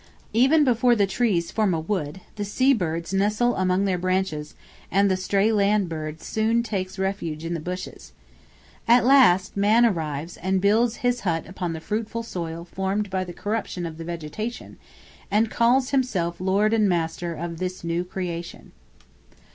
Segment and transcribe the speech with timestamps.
[0.33, 4.55] Even before the trees form a wood, the sea birds nestle among their branches,
[4.89, 8.11] and the stray land bird soon takes refuge in the bushes.
[8.87, 13.31] At last, man arrives and builds his hut upon the fruitful soil formed by the
[13.31, 14.77] corruption of the vegetation,
[15.29, 18.71] and calls himself lord and master of this new creation.